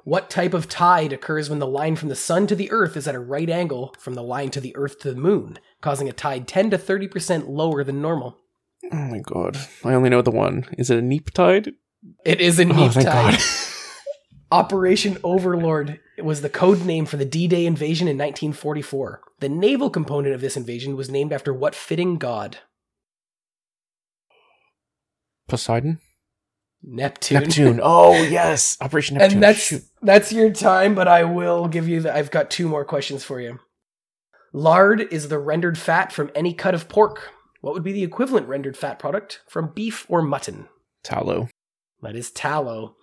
What 0.04 0.32
type 0.32 0.56
of 0.56 0.68
tide 0.68 1.14
occurs 1.14 1.50
when 1.50 1.60
the 1.60 1.68
line 1.68 1.96
from 1.96 2.10
the 2.10 2.16
sun 2.16 2.48
to 2.48 2.56
the 2.56 2.72
earth 2.72 2.98
is 2.98 3.08
at 3.08 3.14
a 3.14 3.20
right 3.20 3.50
angle 3.50 3.94
from 4.00 4.16
the 4.16 4.24
line 4.24 4.50
to 4.52 4.60
the 4.60 4.76
earth 4.76 5.00
to 5.00 5.14
the 5.14 5.20
moon, 5.20 5.60
causing 5.80 6.10
a 6.10 6.14
tide 6.14 6.48
10 6.48 6.72
to 6.72 6.78
30% 6.78 7.48
lower 7.48 7.84
than 7.84 8.02
normal? 8.02 8.38
Oh 8.92 8.96
my 8.96 9.20
god. 9.20 9.58
I 9.86 9.94
only 9.94 10.10
know 10.10 10.24
the 10.24 10.32
one. 10.32 10.66
Is 10.78 10.90
it 10.90 10.98
a 10.98 11.04
neap 11.04 11.30
tide? 11.32 11.74
It 12.26 12.42
is 12.42 12.60
a 12.60 12.64
oh, 12.64 12.74
neap 12.74 12.98
Oh, 12.98 13.02
tide. 13.02 13.40
Operation 14.52 15.18
Overlord 15.24 16.00
was 16.18 16.42
the 16.42 16.50
code 16.50 16.84
name 16.84 17.06
for 17.06 17.16
the 17.18 17.24
D 17.24 17.48
Day 17.48 17.66
invasion 17.66 18.08
in 18.08 18.18
1944. 18.18 19.22
The 19.40 19.50
naval 19.50 19.90
component 19.90 20.34
of 20.34 20.42
this 20.42 20.58
invasion 20.58 20.98
was 20.98 21.10
named 21.10 21.32
after 21.32 21.54
what 21.54 21.76
fitting 21.76 22.18
god? 22.18 22.58
Poseidon? 25.48 26.00
Neptune. 26.84 27.42
Neptune. 27.42 27.80
Oh, 27.82 28.14
yes. 28.14 28.78
Operation 28.82 29.18
Neptune. 29.18 29.34
And 29.36 29.44
that's 29.44 29.60
Shoot. 29.60 29.84
that's 30.02 30.32
your 30.32 30.52
time, 30.52 30.96
but 30.96 31.08
I 31.08 31.24
will 31.24 31.68
give 31.68 31.88
you 31.88 32.02
the, 32.02 32.16
I've 32.16 32.32
got 32.32 32.50
two 32.50 32.68
more 32.68 32.86
questions 32.86 33.24
for 33.24 33.40
you. 33.40 33.60
Lard 34.54 35.02
is 35.14 35.30
the 35.30 35.40
rendered 35.40 35.78
fat 35.78 36.12
from 36.12 36.32
any 36.36 36.54
cut 36.54 36.74
of 36.74 36.90
pork. 36.90 37.30
What 37.62 37.74
would 37.74 37.84
be 37.84 37.94
the 37.94 38.04
equivalent 38.04 38.48
rendered 38.48 38.76
fat 38.76 39.00
product 39.00 39.42
from 39.48 39.72
beef 39.74 40.06
or 40.10 40.22
mutton? 40.22 40.68
Tallow. 41.04 41.48
That 42.02 42.16
is 42.16 42.32
tallow. 42.32 42.96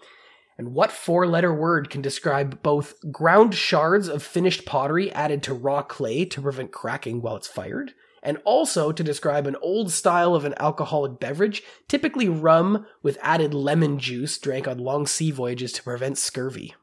And 0.58 0.75
what 0.75 0.90
four 0.90 1.26
letter 1.26 1.54
word 1.54 1.88
can 1.88 2.02
describe 2.02 2.62
both 2.64 2.94
ground 3.12 3.54
shards 3.54 4.08
of 4.08 4.25
finished 4.25 4.66
pottery 4.66 5.12
added 5.12 5.42
to 5.44 5.54
raw 5.54 5.82
clay 5.82 6.25
to 6.25 6.42
prevent 6.42 6.73
cracking 6.73 7.23
while 7.23 7.37
it's 7.37 7.47
fired, 7.47 7.92
and 8.22 8.38
also 8.44 8.92
to 8.92 9.04
describe 9.04 9.46
an 9.46 9.56
old 9.62 9.90
style 9.90 10.34
of 10.34 10.44
an 10.44 10.54
alcoholic 10.58 11.20
beverage, 11.20 11.62
typically 11.88 12.28
rum 12.28 12.87
with 13.02 13.18
added 13.22 13.54
lemon 13.54 13.98
juice 13.98 14.38
drank 14.38 14.66
on 14.68 14.78
long 14.78 15.06
sea 15.06 15.30
voyages 15.30 15.72
to 15.72 15.82
prevent 15.82 16.18
scurvy? 16.18 16.75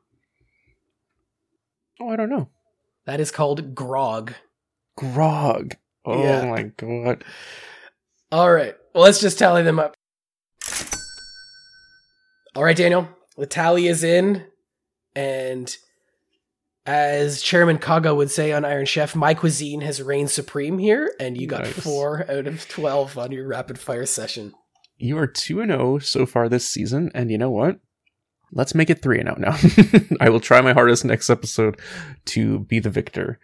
Oh, 2.00 2.10
I 2.10 2.16
don't 2.16 2.30
know. 2.30 2.50
That 3.06 3.20
is 3.20 3.32
called 3.32 3.76
grog. 3.76 4.34
Grog. 4.98 5.76
Oh 6.06 6.22
Yeah. 6.22 6.46
my 6.46 6.64
god. 6.64 7.24
All 8.32 8.52
right. 8.52 8.76
Well, 8.94 9.04
let's 9.04 9.22
just 9.22 9.40
tally 9.40 9.64
them 9.64 9.80
up. 9.80 9.96
All 12.56 12.64
right, 12.64 12.76
Daniel. 12.76 13.08
The 13.38 13.46
tally 13.46 13.88
is 13.88 14.04
in. 14.04 14.46
And 15.16 15.76
as 16.86 17.42
Chairman 17.42 17.78
Kaga 17.78 18.14
would 18.14 18.30
say 18.32 18.52
on 18.52 18.64
Iron 18.66 18.86
Chef, 18.86 19.16
my 19.16 19.34
cuisine 19.34 19.82
has 19.82 20.02
reigned 20.02 20.32
supreme 20.32 20.78
here. 20.78 21.14
And 21.20 21.38
you 21.38 21.48
got 21.48 21.64
Nice. 21.64 21.74
four 21.74 22.30
out 22.30 22.48
of 22.48 22.68
12 22.70 23.18
on 23.18 23.32
your 23.32 23.48
rapid 23.48 23.80
fire 23.80 24.06
session. 24.06 24.54
You 24.98 25.18
are 25.18 25.28
2 25.28 25.62
and 25.62 25.72
0 25.72 26.00
so 26.00 26.26
far 26.26 26.48
this 26.48 26.68
season, 26.68 27.12
and 27.14 27.30
you 27.30 27.38
know 27.38 27.50
what? 27.52 27.80
Let's 28.52 28.74
make 28.76 28.90
it 28.90 29.02
3 29.02 29.20
and 29.20 29.30
0 29.30 29.38
now. 29.40 30.08
I 30.22 30.30
will 30.30 30.40
try 30.40 30.62
my 30.62 30.74
hardest 30.74 31.04
next 31.04 31.30
episode 31.30 31.80
to 32.26 32.60
be 32.60 32.80
the 32.80 32.90
victor. 32.90 33.40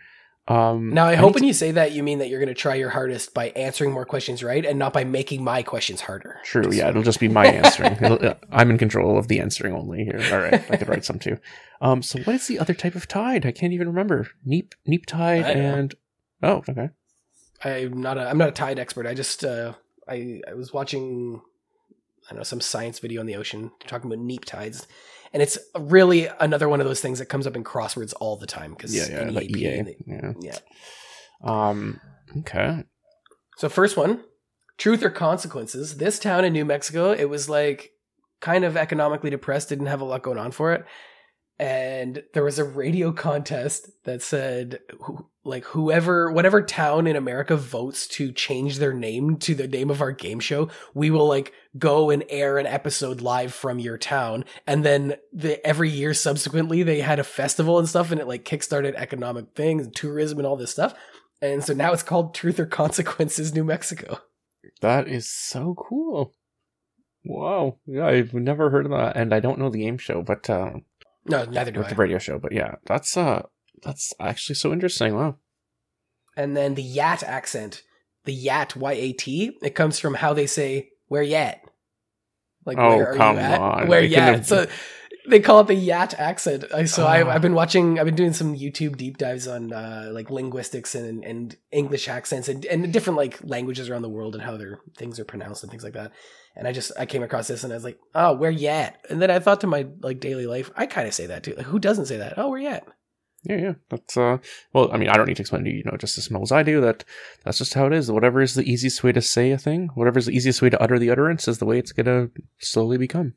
Um 0.47 0.89
Now, 0.89 1.05
I 1.05 1.11
need 1.11 1.17
hope 1.19 1.33
to- 1.33 1.35
when 1.35 1.43
you 1.47 1.53
say 1.53 1.71
that, 1.71 1.91
you 1.91 2.01
mean 2.03 2.19
that 2.19 2.29
you're 2.29 2.39
going 2.39 2.47
to 2.49 2.55
try 2.55 2.75
your 2.75 2.89
hardest 2.89 3.33
by 3.33 3.49
answering 3.49 3.91
more 3.91 4.05
questions 4.05 4.43
right 4.43 4.65
and 4.65 4.79
not 4.79 4.91
by 4.91 5.03
making 5.03 5.43
my 5.43 5.61
questions 5.63 6.01
harder. 6.01 6.39
True, 6.43 6.63
Just- 6.63 6.77
yeah, 6.77 6.89
it'll 6.89 7.03
just 7.03 7.19
be 7.19 7.27
my 7.39 7.45
answering. 7.45 7.93
Uh, 8.03 8.35
I'm 8.51 8.71
in 8.71 8.77
control 8.77 9.17
of 9.17 9.27
the 9.27 9.39
answering 9.39 9.73
only 9.73 10.03
here. 10.03 10.19
All 10.31 10.39
right, 10.39 10.53
I 10.71 10.77
could 10.77 10.89
write 10.89 11.05
some 11.05 11.19
too. 11.19 11.37
Um, 11.81 12.01
so 12.01 12.19
what 12.23 12.35
is 12.35 12.47
the 12.47 12.59
other 12.59 12.73
type 12.73 12.95
of 12.95 13.07
tide? 13.07 13.45
I 13.45 13.51
can't 13.51 13.73
even 13.73 13.87
remember. 13.87 14.27
Neap, 14.45 14.73
neap 14.85 15.05
tide, 15.05 15.45
I 15.45 15.53
don't 15.53 15.63
know. 15.63 15.75
and 15.75 15.95
oh, 16.43 16.63
okay. 16.69 16.89
I'm 17.63 18.01
not 18.01 18.17
a 18.17 18.27
I'm 18.27 18.37
not 18.39 18.49
a 18.49 18.53
tide 18.53 18.79
expert. 18.79 19.05
I 19.05 19.13
just 19.13 19.43
uh, 19.45 19.73
I 20.07 20.41
I 20.49 20.53
was 20.55 20.73
watching 20.73 21.41
I 22.27 22.29
don't 22.33 22.37
know 22.39 22.43
some 22.43 22.61
science 22.61 22.97
video 22.99 23.19
on 23.21 23.27
the 23.27 23.35
ocean 23.35 23.71
talking 23.87 24.11
about 24.11 24.23
neap 24.23 24.45
tides, 24.45 24.87
and 25.33 25.41
it's 25.41 25.57
really 25.77 26.27
another 26.39 26.67
one 26.67 26.81
of 26.81 26.87
those 26.87 27.01
things 27.01 27.19
that 27.19 27.27
comes 27.27 27.47
up 27.47 27.55
in 27.55 27.63
crosswords 27.63 28.13
all 28.19 28.37
the 28.37 28.47
time 28.47 28.71
because 28.71 28.93
Yeah, 28.95 29.29
yeah, 29.29 29.39
EA. 29.39 29.95
Yeah. 30.05 30.33
yeah. 30.39 30.57
Um, 31.43 31.99
okay. 32.39 32.83
So 33.57 33.69
first 33.69 33.95
one, 33.95 34.23
truth 34.77 35.03
or 35.03 35.09
consequences. 35.09 35.97
This 35.97 36.19
town 36.19 36.43
in 36.43 36.53
New 36.53 36.65
Mexico, 36.65 37.11
it 37.11 37.29
was 37.29 37.47
like 37.47 37.91
kind 38.39 38.65
of 38.65 38.75
economically 38.75 39.29
depressed, 39.29 39.69
didn't 39.69 39.85
have 39.85 40.01
a 40.01 40.05
lot 40.05 40.23
going 40.23 40.37
on 40.37 40.51
for 40.51 40.73
it. 40.73 40.85
And 41.61 42.23
there 42.33 42.43
was 42.43 42.57
a 42.57 42.63
radio 42.63 43.11
contest 43.11 43.91
that 44.05 44.23
said 44.23 44.79
like 45.43 45.63
whoever 45.65 46.31
whatever 46.31 46.63
town 46.63 47.05
in 47.05 47.15
America 47.15 47.55
votes 47.55 48.07
to 48.07 48.31
change 48.31 48.79
their 48.79 48.93
name 48.93 49.37
to 49.37 49.53
the 49.53 49.67
name 49.67 49.91
of 49.91 50.01
our 50.01 50.11
game 50.11 50.39
show, 50.39 50.69
we 50.95 51.11
will 51.11 51.27
like 51.27 51.53
go 51.77 52.09
and 52.09 52.23
air 52.29 52.57
an 52.57 52.65
episode 52.65 53.21
live 53.21 53.53
from 53.53 53.77
your 53.77 53.99
town. 53.99 54.43
And 54.65 54.83
then 54.83 55.17
the 55.31 55.63
every 55.65 55.91
year 55.91 56.15
subsequently 56.15 56.81
they 56.81 56.99
had 56.99 57.19
a 57.19 57.23
festival 57.23 57.77
and 57.77 57.87
stuff 57.87 58.09
and 58.09 58.19
it 58.19 58.27
like 58.27 58.43
kickstarted 58.43 58.95
economic 58.95 59.53
things, 59.53 59.87
tourism 59.93 60.39
and 60.39 60.47
all 60.47 60.57
this 60.57 60.71
stuff. 60.71 60.95
And 61.43 61.63
so 61.63 61.73
now 61.73 61.93
it's 61.93 62.01
called 62.01 62.33
Truth 62.33 62.59
or 62.59 62.65
Consequences 62.65 63.53
New 63.53 63.63
Mexico. 63.63 64.17
That 64.81 65.07
is 65.07 65.29
so 65.29 65.75
cool. 65.77 66.33
Wow. 67.23 67.77
Yeah, 67.85 68.07
I've 68.07 68.33
never 68.33 68.71
heard 68.71 68.85
of 68.85 68.91
that, 68.91 69.15
and 69.15 69.31
I 69.31 69.39
don't 69.39 69.59
know 69.59 69.69
the 69.69 69.83
game 69.83 69.99
show, 69.99 70.23
but 70.23 70.49
uh, 70.49 70.73
No, 71.25 71.45
neither 71.45 71.71
do 71.71 71.81
or 71.81 71.85
I. 71.85 71.89
the 71.89 71.95
radio 71.95 72.17
show. 72.17 72.39
But 72.39 72.51
yeah, 72.51 72.75
that's 72.85 73.15
uh, 73.17 73.43
that's 73.83 74.13
actually 74.19 74.55
so 74.55 74.71
interesting. 74.73 75.15
Wow. 75.15 75.37
And 76.35 76.55
then 76.57 76.75
the 76.75 76.83
Yat 76.83 77.23
accent, 77.23 77.83
the 78.25 78.33
Yat 78.33 78.75
Y 78.75 78.93
A 78.93 79.13
T, 79.13 79.57
it 79.61 79.75
comes 79.75 79.99
from 79.99 80.15
how 80.15 80.33
they 80.33 80.47
say 80.47 80.89
"Where 81.07 81.23
yet." 81.23 81.63
Like 82.65 82.77
Oh, 82.77 82.97
where 82.97 83.11
are 83.11 83.15
come 83.15 83.35
you 83.37 83.41
at? 83.41 83.59
on. 83.59 83.87
Where 83.87 84.01
They 84.01 84.09
couldn't 84.09 84.25
yat? 84.25 84.35
have- 84.35 84.45
So 84.47 84.67
they 85.29 85.39
call 85.39 85.59
it 85.61 85.67
the 85.67 85.75
Yat 85.75 86.13
accent. 86.19 86.65
So 86.87 87.05
I, 87.05 87.21
Ah. 87.23 87.29
I've 87.29 87.41
been 87.41 87.53
watching. 87.53 87.99
I've 87.99 88.05
been 88.05 88.15
doing 88.15 88.33
some 88.33 88.55
YouTube 88.55 88.97
deep 88.97 89.17
dives 89.17 89.47
on 89.47 89.73
uh, 89.73 90.09
like 90.11 90.29
linguistics 90.31 90.95
and 90.95 91.23
and 91.23 91.55
English 91.71 92.07
accents 92.07 92.47
and 92.49 92.65
and 92.65 92.91
different 92.93 93.17
like 93.17 93.39
languages 93.43 93.89
around 93.89 94.01
the 94.03 94.09
world 94.09 94.33
and 94.35 94.43
how 94.43 94.57
their 94.57 94.79
things 94.97 95.19
are 95.19 95.25
pronounced 95.25 95.63
and 95.63 95.69
things 95.71 95.83
like 95.83 95.93
that. 95.93 96.11
And 96.55 96.67
I 96.67 96.71
just 96.71 96.91
I 96.99 97.05
came 97.05 97.23
across 97.23 97.47
this 97.47 97.63
and 97.63 97.71
I 97.71 97.75
was 97.75 97.83
like, 97.83 97.99
oh, 98.13 98.33
where 98.33 98.51
yat? 98.51 98.97
And 99.09 99.21
then 99.21 99.31
I 99.31 99.39
thought 99.39 99.61
to 99.61 99.67
my 99.67 99.87
like 100.01 100.19
daily 100.19 100.47
life, 100.47 100.69
I 100.75 100.85
kind 100.85 101.07
of 101.07 101.13
say 101.13 101.25
that 101.27 101.43
too. 101.43 101.55
Like, 101.55 101.65
who 101.65 101.79
doesn't 101.79 102.07
say 102.07 102.17
that? 102.17 102.33
Oh, 102.37 102.49
where 102.49 102.59
yat? 102.59 102.85
Yeah, 103.43 103.57
yeah. 103.57 103.73
That's 103.89 104.17
uh 104.17 104.37
well, 104.73 104.91
I 104.91 104.97
mean, 104.97 105.09
I 105.09 105.17
don't 105.17 105.27
need 105.27 105.37
to 105.37 105.41
explain 105.41 105.63
to 105.63 105.69
you, 105.69 105.77
you 105.77 105.83
know, 105.85 105.97
just 105.97 106.17
as 106.17 106.29
well 106.29 106.43
as 106.43 106.51
I 106.51 106.63
do 106.63 106.81
that 106.81 107.03
that's 107.43 107.57
just 107.57 107.73
how 107.73 107.87
it 107.87 107.93
is. 107.93 108.11
Whatever 108.11 108.41
is 108.41 108.53
the 108.53 108.69
easiest 108.69 109.03
way 109.03 109.11
to 109.11 109.21
say 109.21 109.51
a 109.51 109.57
thing, 109.57 109.89
whatever 109.95 110.19
is 110.19 110.27
the 110.27 110.35
easiest 110.35 110.61
way 110.61 110.69
to 110.69 110.81
utter 110.81 110.99
the 110.99 111.09
utterance 111.09 111.47
is 111.47 111.57
the 111.57 111.65
way 111.65 111.79
it's 111.79 111.91
gonna 111.91 112.29
slowly 112.59 112.97
become. 112.97 113.33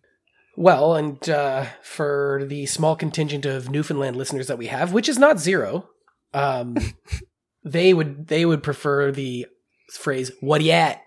Well, 0.56 0.94
and 0.94 1.28
uh, 1.28 1.66
for 1.82 2.42
the 2.46 2.66
small 2.66 2.94
contingent 2.94 3.44
of 3.44 3.70
Newfoundland 3.70 4.16
listeners 4.16 4.46
that 4.46 4.58
we 4.58 4.68
have, 4.68 4.92
which 4.92 5.08
is 5.08 5.18
not 5.18 5.40
zero, 5.40 5.88
um, 6.32 6.76
they 7.64 7.92
would 7.94 8.28
they 8.28 8.44
would 8.44 8.62
prefer 8.62 9.10
the 9.10 9.46
phrase 9.92 10.30
"what 10.40 10.62
at?" 10.62 11.00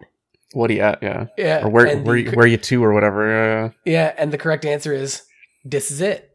What 0.54 0.70
are 0.72 0.74
you 0.74 0.82
at? 0.82 1.04
Yeah. 1.04 1.28
Yeah, 1.38 1.66
Or 1.66 1.70
where 1.70 1.98
where 2.00 2.24
the 2.24 2.36
where 2.36 2.48
you 2.48 2.58
to 2.58 2.84
or 2.84 2.94
whatever. 2.94 3.74
yeah, 3.86 4.14
and 4.18 4.32
the 4.32 4.38
correct 4.38 4.66
answer 4.66 4.94
is 4.94 5.24
"this 5.66 5.92
is 5.92 6.02
it." 6.02 6.32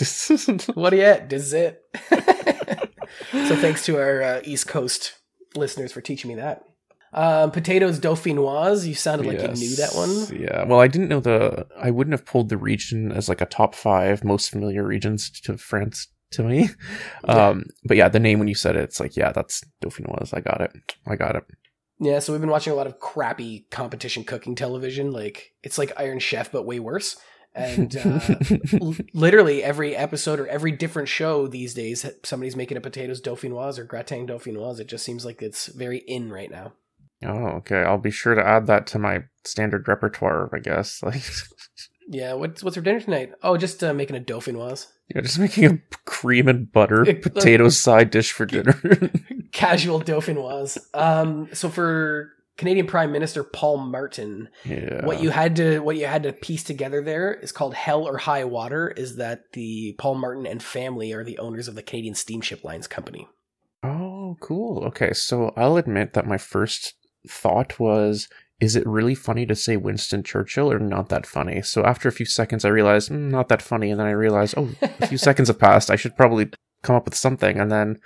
Yeah. 0.00 0.58
What 0.74 0.92
are 0.92 0.96
you 0.96 1.02
at? 1.02 1.28
This 1.28 1.42
is 1.46 1.52
it. 1.54 1.82
so 3.32 3.56
thanks 3.56 3.84
to 3.86 3.98
our 3.98 4.22
uh, 4.22 4.40
East 4.44 4.68
Coast 4.68 5.14
listeners 5.56 5.92
for 5.92 6.00
teaching 6.00 6.28
me 6.28 6.34
that. 6.36 6.62
Um, 7.12 7.50
potatoes 7.50 7.98
dauphinoise. 7.98 8.86
You 8.86 8.94
sounded 8.94 9.26
like 9.26 9.40
you 9.40 9.48
knew 9.48 9.76
that 9.76 9.94
one. 9.94 10.40
Yeah. 10.40 10.64
Well, 10.64 10.80
I 10.80 10.88
didn't 10.88 11.08
know 11.08 11.20
the. 11.20 11.66
I 11.80 11.90
wouldn't 11.90 12.12
have 12.12 12.26
pulled 12.26 12.48
the 12.50 12.58
region 12.58 13.10
as 13.12 13.28
like 13.28 13.40
a 13.40 13.46
top 13.46 13.74
five 13.74 14.22
most 14.24 14.50
familiar 14.50 14.84
regions 14.84 15.30
to 15.40 15.56
France 15.56 16.08
to 16.32 16.42
me. 16.42 16.68
Yeah. 17.26 17.48
Um. 17.48 17.64
But 17.84 17.96
yeah, 17.96 18.08
the 18.08 18.20
name 18.20 18.38
when 18.38 18.48
you 18.48 18.54
said 18.54 18.76
it, 18.76 18.82
it's 18.84 19.00
like 19.00 19.16
yeah, 19.16 19.32
that's 19.32 19.64
Dauphinoise. 19.82 20.36
I 20.36 20.40
got 20.40 20.60
it. 20.60 20.72
I 21.06 21.16
got 21.16 21.36
it. 21.36 21.44
Yeah, 22.00 22.20
so 22.20 22.32
we've 22.32 22.40
been 22.40 22.50
watching 22.50 22.72
a 22.72 22.76
lot 22.76 22.86
of 22.86 23.00
crappy 23.00 23.66
competition 23.70 24.24
cooking 24.24 24.54
television. 24.54 25.10
Like 25.10 25.52
it's 25.62 25.78
like 25.78 25.92
Iron 25.96 26.18
Chef, 26.20 26.52
but 26.52 26.64
way 26.64 26.78
worse. 26.80 27.16
And 27.54 27.96
uh, 27.96 28.20
l- 28.80 28.94
literally 29.14 29.64
every 29.64 29.96
episode 29.96 30.38
or 30.38 30.46
every 30.46 30.70
different 30.70 31.08
show 31.08 31.48
these 31.48 31.74
days, 31.74 32.06
somebody's 32.24 32.54
making 32.54 32.76
a 32.76 32.80
potatoes 32.80 33.20
dauphinoise 33.20 33.78
or 33.78 33.84
gratin 33.84 34.26
dauphinoise. 34.28 34.78
It 34.78 34.86
just 34.86 35.04
seems 35.04 35.24
like 35.24 35.42
it's 35.42 35.66
very 35.66 35.98
in 35.98 36.30
right 36.30 36.50
now. 36.50 36.74
oh, 37.24 37.46
okay. 37.56 37.78
I'll 37.82 37.98
be 37.98 38.12
sure 38.12 38.34
to 38.36 38.46
add 38.46 38.66
that 38.68 38.86
to 38.88 38.98
my 39.00 39.24
standard 39.44 39.88
repertoire. 39.88 40.48
I 40.54 40.60
guess 40.60 41.02
like. 41.02 41.22
Yeah, 42.10 42.34
what's 42.34 42.62
what's 42.62 42.76
for 42.76 42.82
dinner 42.82 43.00
tonight? 43.00 43.32
Oh, 43.42 43.56
just 43.56 43.82
uh, 43.84 43.92
making 43.92 44.16
a 44.16 44.20
dauphinoise. 44.20 44.86
Yeah, 45.14 45.20
just 45.22 45.38
making 45.38 45.64
a 45.66 45.78
cream 46.06 46.48
and 46.48 46.70
butter 46.70 47.04
potato 47.22 47.68
side 47.70 48.10
dish 48.10 48.32
for 48.32 48.46
dinner. 48.46 48.80
Casual 49.52 50.00
dauphinoise. 50.00 50.78
Um, 50.94 51.48
so 51.52 51.68
for 51.68 52.32
Canadian 52.56 52.86
Prime 52.86 53.12
Minister 53.12 53.44
Paul 53.44 53.78
Martin, 53.78 54.48
yeah. 54.64 55.04
what 55.04 55.22
you 55.22 55.30
had 55.30 55.56
to 55.56 55.78
what 55.80 55.96
you 55.96 56.06
had 56.06 56.24
to 56.24 56.32
piece 56.32 56.64
together 56.64 57.02
there 57.02 57.34
is 57.34 57.52
called 57.52 57.74
hell 57.74 58.06
or 58.06 58.18
high 58.18 58.44
water 58.44 58.88
is 58.88 59.16
that 59.16 59.52
the 59.52 59.94
paul 59.98 60.14
martin 60.14 60.46
and 60.46 60.62
family 60.62 61.12
are 61.12 61.24
the 61.24 61.38
owners 61.38 61.68
of 61.68 61.74
the 61.74 61.82
canadian 61.82 62.14
steamship 62.14 62.64
lines 62.64 62.86
company 62.86 63.28
Oh, 63.82 64.36
cool. 64.40 64.84
Okay, 64.84 65.12
so 65.12 65.52
I'll 65.56 65.76
admit 65.76 66.14
that 66.14 66.26
my 66.26 66.38
first 66.38 66.94
thought 67.26 67.78
was 67.78 68.28
is 68.60 68.74
it 68.74 68.86
really 68.86 69.14
funny 69.14 69.46
to 69.46 69.54
say 69.54 69.76
Winston 69.76 70.24
Churchill 70.24 70.72
or 70.72 70.80
not 70.80 71.10
that 71.10 71.26
funny? 71.26 71.62
So 71.62 71.84
after 71.84 72.08
a 72.08 72.12
few 72.12 72.26
seconds, 72.26 72.64
I 72.64 72.70
realized 72.70 73.10
mm, 73.10 73.30
not 73.30 73.48
that 73.48 73.62
funny, 73.62 73.90
and 73.90 74.00
then 74.00 74.06
I 74.08 74.10
realized, 74.10 74.54
oh, 74.56 74.70
a 74.82 75.06
few 75.06 75.18
seconds 75.28 75.46
have 75.46 75.60
passed. 75.60 75.90
I 75.90 75.96
should 75.96 76.16
probably 76.16 76.50
come 76.82 76.96
up 76.96 77.04
with 77.04 77.14
something, 77.14 77.60
and 77.60 77.70
then, 77.70 78.00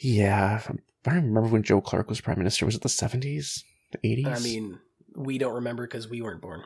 yeah, 0.00 0.60
I 1.06 1.14
remember 1.14 1.42
when 1.42 1.62
Joe 1.62 1.80
Clark 1.80 2.08
was 2.08 2.20
prime 2.20 2.38
minister. 2.38 2.66
Was 2.66 2.74
it 2.74 2.82
the 2.82 2.88
seventies, 2.88 3.64
the 3.92 3.98
eighties? 4.06 4.26
i 4.26 4.38
mean 4.38 4.78
we 5.14 5.38
don't 5.38 5.54
remember 5.54 5.86
because 5.86 6.08
we 6.08 6.22
weren't 6.22 6.42
born. 6.42 6.62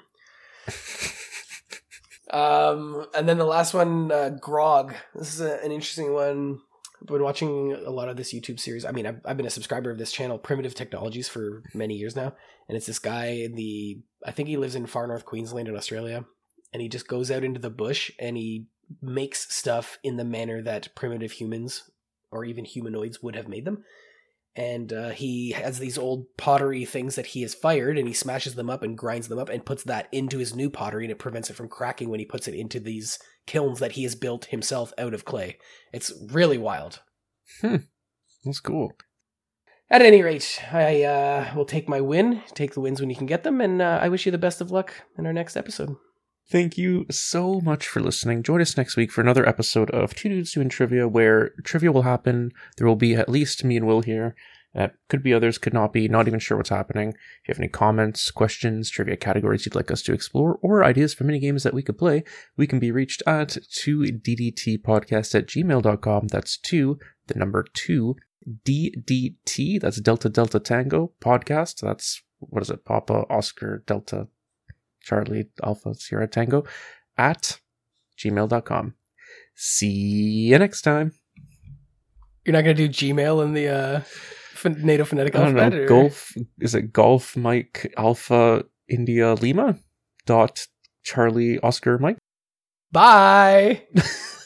Um 2.30 3.06
and 3.14 3.28
then 3.28 3.38
the 3.38 3.44
last 3.44 3.72
one 3.74 4.12
uh, 4.12 4.28
grog. 4.28 4.94
This 5.14 5.32
is 5.32 5.40
a, 5.40 5.64
an 5.64 5.72
interesting 5.72 6.12
one. 6.12 6.60
I've 7.00 7.06
been 7.06 7.22
watching 7.22 7.72
a 7.72 7.90
lot 7.90 8.08
of 8.08 8.16
this 8.16 8.34
youtube 8.34 8.60
series. 8.60 8.84
I 8.84 8.90
mean 8.90 9.06
I've, 9.06 9.20
I've 9.24 9.36
been 9.36 9.46
a 9.46 9.50
subscriber 9.50 9.90
of 9.90 9.98
this 9.98 10.12
channel 10.12 10.36
primitive 10.36 10.74
technologies 10.74 11.28
for 11.28 11.62
many 11.72 11.94
years 11.94 12.14
now. 12.14 12.34
And 12.68 12.76
it's 12.76 12.86
this 12.86 12.98
guy 12.98 13.28
in 13.28 13.54
the 13.54 14.00
i 14.26 14.30
think 14.30 14.48
he 14.48 14.58
lives 14.58 14.74
in 14.74 14.86
far 14.86 15.06
north 15.06 15.24
queensland 15.24 15.68
in 15.68 15.76
australia. 15.76 16.24
And 16.72 16.82
he 16.82 16.88
just 16.90 17.08
goes 17.08 17.30
out 17.30 17.44
into 17.44 17.60
the 17.60 17.70
bush 17.70 18.10
and 18.18 18.36
he 18.36 18.66
makes 19.00 19.54
stuff 19.54 19.98
in 20.02 20.18
the 20.18 20.24
manner 20.24 20.60
that 20.60 20.94
primitive 20.94 21.32
humans 21.32 21.90
or 22.30 22.44
even 22.44 22.64
humanoids 22.64 23.22
would 23.22 23.36
have 23.36 23.48
made 23.48 23.64
them. 23.64 23.84
And 24.56 24.92
uh, 24.92 25.10
he 25.10 25.52
has 25.52 25.78
these 25.78 25.96
old 25.96 26.26
pottery 26.36 26.84
things 26.84 27.14
that 27.14 27.26
he 27.26 27.42
has 27.42 27.54
fired, 27.54 27.96
and 27.96 28.08
he 28.08 28.14
smashes 28.14 28.56
them 28.56 28.68
up 28.68 28.82
and 28.82 28.98
grinds 28.98 29.28
them 29.28 29.38
up 29.38 29.48
and 29.48 29.64
puts 29.64 29.84
that 29.84 30.08
into 30.10 30.38
his 30.38 30.54
new 30.54 30.68
pottery, 30.68 31.04
and 31.04 31.12
it 31.12 31.18
prevents 31.18 31.48
it 31.48 31.54
from 31.54 31.68
cracking 31.68 32.08
when 32.08 32.18
he 32.18 32.26
puts 32.26 32.48
it 32.48 32.54
into 32.54 32.80
these 32.80 33.18
kilns 33.46 33.78
that 33.78 33.92
he 33.92 34.02
has 34.02 34.16
built 34.16 34.46
himself 34.46 34.92
out 34.98 35.14
of 35.14 35.24
clay. 35.24 35.58
It's 35.92 36.12
really 36.32 36.58
wild. 36.58 37.02
That's 37.62 38.60
cool. 38.60 38.92
At 39.90 40.02
any 40.02 40.22
rate, 40.22 40.60
I 40.72 41.04
uh, 41.04 41.54
will 41.54 41.64
take 41.64 41.88
my 41.88 42.00
win, 42.00 42.42
take 42.54 42.74
the 42.74 42.80
wins 42.80 43.00
when 43.00 43.10
you 43.10 43.16
can 43.16 43.26
get 43.26 43.44
them, 43.44 43.60
and 43.60 43.80
uh, 43.80 44.00
I 44.02 44.08
wish 44.08 44.26
you 44.26 44.32
the 44.32 44.38
best 44.38 44.60
of 44.60 44.70
luck 44.70 44.92
in 45.16 45.24
our 45.24 45.32
next 45.32 45.56
episode. 45.56 45.96
Thank 46.50 46.78
you 46.78 47.04
so 47.10 47.60
much 47.60 47.86
for 47.86 48.00
listening. 48.00 48.42
Join 48.42 48.62
us 48.62 48.74
next 48.74 48.96
week 48.96 49.12
for 49.12 49.20
another 49.20 49.46
episode 49.46 49.90
of 49.90 50.14
Two 50.14 50.30
Dudes 50.30 50.52
Doing 50.52 50.70
Trivia, 50.70 51.06
where 51.06 51.50
trivia 51.62 51.92
will 51.92 52.02
happen. 52.02 52.52
There 52.78 52.86
will 52.86 52.96
be 52.96 53.14
at 53.14 53.28
least 53.28 53.64
me 53.64 53.76
and 53.76 53.86
Will 53.86 54.00
here. 54.00 54.34
Uh, 54.74 54.88
could 55.10 55.22
be 55.22 55.34
others, 55.34 55.58
could 55.58 55.74
not 55.74 55.92
be. 55.92 56.08
Not 56.08 56.26
even 56.26 56.40
sure 56.40 56.56
what's 56.56 56.70
happening. 56.70 57.10
If 57.10 57.48
you 57.48 57.52
have 57.52 57.58
any 57.58 57.68
comments, 57.68 58.30
questions, 58.30 58.88
trivia 58.88 59.18
categories 59.18 59.66
you'd 59.66 59.74
like 59.74 59.90
us 59.90 60.00
to 60.04 60.14
explore, 60.14 60.58
or 60.62 60.84
ideas 60.84 61.12
for 61.12 61.24
mini 61.24 61.38
games 61.38 61.64
that 61.64 61.74
we 61.74 61.82
could 61.82 61.98
play, 61.98 62.24
we 62.56 62.66
can 62.66 62.78
be 62.78 62.92
reached 62.92 63.22
at 63.26 63.48
2ddtpodcast 63.48 65.34
at 65.34 65.46
gmail.com. 65.48 66.28
That's 66.28 66.56
2, 66.56 66.98
the 67.26 67.38
number 67.38 67.66
2, 67.74 68.16
DDT, 68.64 69.80
that's 69.82 70.00
Delta 70.00 70.30
Delta 70.30 70.60
Tango 70.60 71.12
podcast. 71.20 71.80
That's, 71.82 72.22
what 72.38 72.62
is 72.62 72.70
it, 72.70 72.86
Papa 72.86 73.26
Oscar 73.28 73.82
Delta 73.86 74.28
Charlie 75.08 75.48
Alpha 75.64 75.94
Sierra 75.94 76.28
Tango 76.28 76.64
at 77.16 77.58
gmail.com. 78.18 78.94
See 79.54 79.88
you 80.50 80.58
next 80.58 80.82
time. 80.82 81.12
You're 82.44 82.52
not 82.52 82.62
going 82.64 82.76
to 82.76 82.88
do 82.88 82.92
Gmail 83.14 83.42
in 83.44 83.52
the 83.54 83.68
uh, 83.68 84.00
ph- 84.62 84.76
NATO 84.78 85.04
phonetic 85.04 85.34
I 85.34 85.38
don't 85.44 85.58
alphabet? 85.58 85.72
know. 85.72 85.84
or- 85.84 85.86
Golf 85.86 86.32
is 86.60 86.74
it 86.74 86.92
Golf 86.92 87.36
Mike 87.36 87.92
Alpha 87.96 88.64
India 88.88 89.34
Lima 89.34 89.78
dot 90.26 90.66
Charlie 91.02 91.58
Oscar 91.60 91.98
Mike? 91.98 92.18
Bye! 92.92 93.82